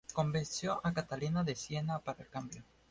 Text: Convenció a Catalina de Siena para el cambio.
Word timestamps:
Convenció 0.13 0.81
a 0.83 0.91
Catalina 0.91 1.43
de 1.43 1.53
Siena 1.53 1.99
para 1.99 2.23
el 2.23 2.29
cambio. 2.29 2.63